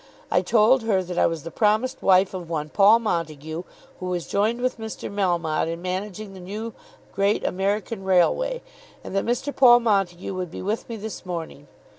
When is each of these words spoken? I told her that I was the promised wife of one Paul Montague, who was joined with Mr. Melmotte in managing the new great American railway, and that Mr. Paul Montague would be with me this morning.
I 0.31 0.41
told 0.41 0.81
her 0.81 1.03
that 1.03 1.19
I 1.19 1.27
was 1.27 1.43
the 1.43 1.51
promised 1.51 2.01
wife 2.01 2.33
of 2.33 2.49
one 2.49 2.69
Paul 2.69 2.97
Montague, 2.97 3.61
who 3.99 4.05
was 4.07 4.25
joined 4.25 4.59
with 4.59 4.79
Mr. 4.79 5.13
Melmotte 5.13 5.67
in 5.67 5.79
managing 5.79 6.33
the 6.33 6.39
new 6.39 6.73
great 7.13 7.43
American 7.45 8.03
railway, 8.03 8.63
and 9.03 9.15
that 9.15 9.23
Mr. 9.25 9.55
Paul 9.55 9.81
Montague 9.81 10.33
would 10.33 10.49
be 10.49 10.63
with 10.63 10.89
me 10.89 10.95
this 10.95 11.23
morning. 11.23 11.67